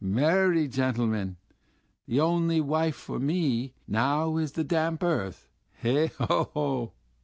[0.03, 1.37] Me er ry gentlemen.
[2.07, 5.47] The only wife for me now is the damp earth....
[5.79, 6.93] He ho ho!....